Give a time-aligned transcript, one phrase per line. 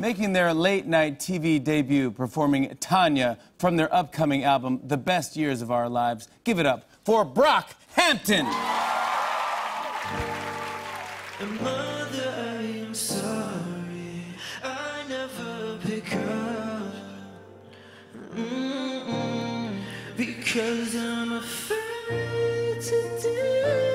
[0.00, 5.60] making their late night TV debut, performing Tonya from their upcoming album, The Best Years
[5.60, 6.26] of Our Lives.
[6.42, 8.46] Give it up for Brock Hampton.
[20.16, 23.89] Because I'm afraid to disappoint.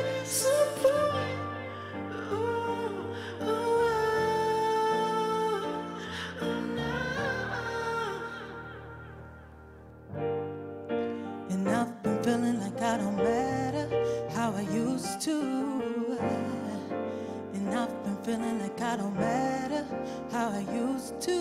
[18.36, 19.86] Feeling like I don't matter
[20.32, 21.36] how I used to.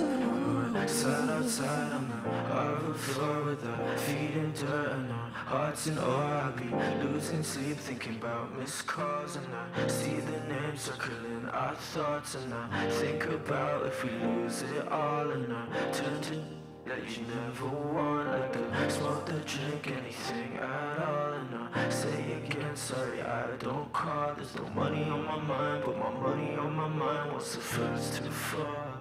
[0.86, 5.98] Side outside on the harbor floor with our feet in dirt and our hearts in
[5.98, 6.48] awe.
[6.48, 6.68] I be
[7.04, 12.52] losing sleep thinking about missed calls and I see the names circling our thoughts and
[12.54, 16.53] I think about if we lose it all and I turn to
[16.86, 22.42] that you never want like the smoke, the drink, anything at all and I say
[22.44, 24.34] again sorry I don't call.
[24.34, 28.14] There's no money on my mind, but my money on my mind once the first
[28.16, 28.98] to far.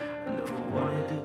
[0.00, 1.24] I never wanted to.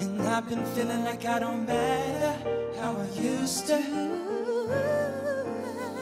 [0.00, 2.34] And I've been feeling like I don't matter
[2.78, 3.76] how I used to.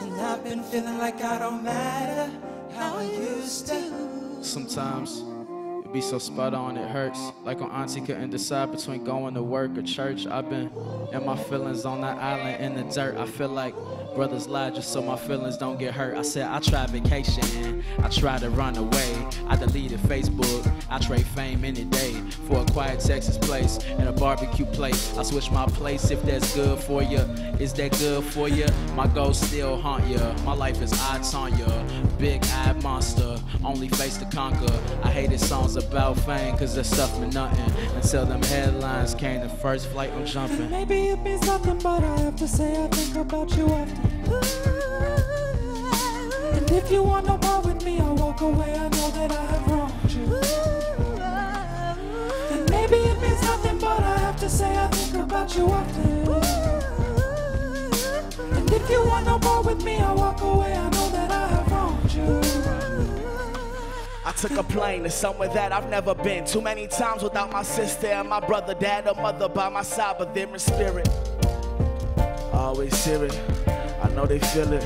[0.01, 2.46] And I've been feeling like I don't matter
[4.41, 5.23] Sometimes
[5.85, 7.31] it be so spot on it hurts.
[7.43, 10.25] Like when Auntie couldn't decide between going to work or church.
[10.27, 10.71] I've been
[11.11, 13.17] in my feelings on that island in the dirt.
[13.17, 13.75] I feel like
[14.15, 16.17] brothers lie just so my feelings don't get hurt.
[16.17, 17.67] I said I tried vacation
[17.99, 19.27] I tried to run away.
[19.47, 20.71] I deleted Facebook.
[20.89, 22.13] I trade fame any day
[22.47, 25.17] for a quiet Texas place and a barbecue place.
[25.17, 27.19] I switch my place if that's good for you.
[27.59, 28.67] Is that good for you?
[28.93, 30.19] My goals still haunt you.
[30.45, 31.65] My life is odds on you.
[32.17, 34.73] Big eyed monster, only face to conquer.
[35.03, 37.71] I hated songs about fame cause that stuff meant nothing.
[37.95, 40.69] Until them headlines came, the first flight I'm jumping.
[40.71, 43.97] Maybe it means nothing, but I have to say I think about you often.
[46.57, 48.73] And if you want no more with me, I'll walk away.
[48.73, 50.41] I know that I have wronged you.
[52.51, 56.27] And maybe it means nothing, but I have to say I think about you often.
[58.57, 60.73] And if you want no more with me, I'll walk away.
[60.73, 61.26] I know that
[64.25, 66.45] I took a plane to somewhere that I've never been.
[66.45, 70.17] Too many times without my sister and my brother, dad, or mother by my side,
[70.19, 71.07] but they're in spirit.
[72.17, 73.39] I always hear it,
[74.03, 74.85] I know they feel it.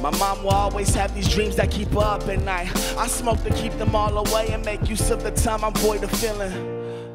[0.00, 2.74] My mom will always have these dreams that keep her up at night.
[2.96, 6.02] I smoke to keep them all away and make use of the time I'm void
[6.02, 6.52] of feeling.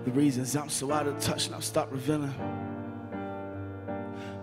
[0.06, 2.34] The reasons I'm so out of touch now stop revealing.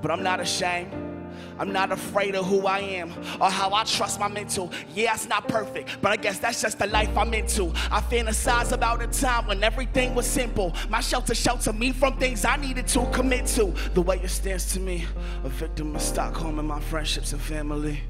[0.03, 1.12] But I'm not ashamed.
[1.59, 4.73] I'm not afraid of who I am or how I trust my mental.
[4.95, 7.73] Yeah, it's not perfect, but I guess that's just the life I'm into.
[7.91, 10.75] I fantasize about a time when everything was simple.
[10.89, 13.75] My shelter sheltered me from things I needed to commit to.
[13.95, 15.07] The way it stands to me,
[15.45, 18.01] a victim of Stockholm and my friendships and family.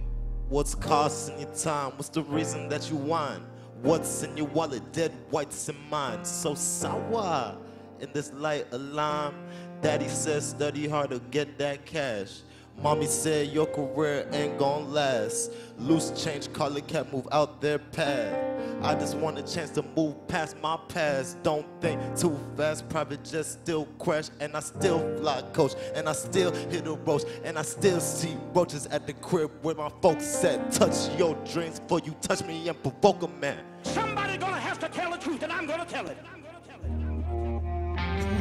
[0.49, 1.93] What's costing your time?
[1.97, 3.43] What's the reason that you whine?
[3.83, 4.93] What's in your wallet?
[4.93, 6.25] Dead whites in mine.
[6.25, 7.57] So sour
[8.01, 9.35] in this light alarm.
[9.81, 12.43] Daddy says study hard to get that cash.
[12.81, 15.53] Mommy said your career ain't gonna last.
[15.79, 18.53] Loose change, it cat, move out their path.
[18.83, 21.41] I just want a chance to move past my past.
[21.43, 26.13] Don't think too fast, private jet still crash, and I still fly coach, and I
[26.13, 30.25] still hit a roach, and I still see roaches at the crib where my folks
[30.25, 33.65] said, Touch your dreams before you touch me and provoke a man.
[33.83, 36.17] Somebody gonna have to tell the truth, and I'm gonna tell it.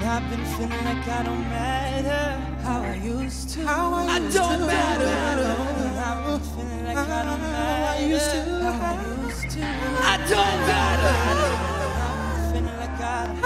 [0.01, 3.63] And I've been feeling like I don't matter how I used to.
[3.67, 4.65] How I, I don't to.
[4.65, 5.05] matter.
[5.05, 8.41] And I've been feeling like I don't matter how I used to.
[8.63, 8.97] How I
[9.27, 9.61] used to.
[9.61, 11.15] I don't matter.
[12.01, 13.45] I've been feeling like I don't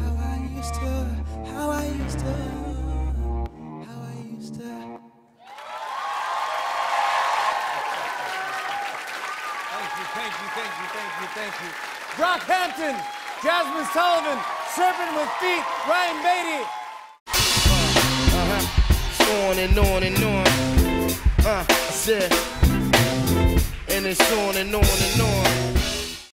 [0.00, 0.88] how I used to.
[1.52, 2.32] How I used to.
[3.84, 4.68] How I used to.
[9.68, 12.24] Thank you thank you, thank you, thank you, thank you, thank you.
[12.24, 12.96] Brock Hampton,
[13.40, 14.38] Jazmine Sullivan,
[14.74, 16.64] Serpent with Feet, Ryan Beatty.
[18.38, 18.62] Uh-huh.
[19.48, 20.46] On and on and on.
[21.44, 22.32] Uh, I said,
[23.88, 25.75] and it's on and on and on.